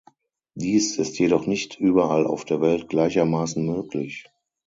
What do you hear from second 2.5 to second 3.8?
Welt gleichermaßen